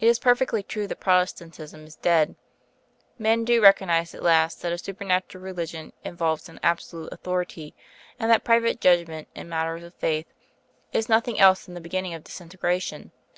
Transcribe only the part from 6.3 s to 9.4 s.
an absolute authority, and that Private Judgment